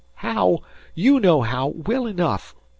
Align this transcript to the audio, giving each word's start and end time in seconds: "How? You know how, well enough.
"How? 0.15 0.61
You 0.95 1.19
know 1.19 1.43
how, 1.43 1.67
well 1.67 2.07
enough. 2.07 2.55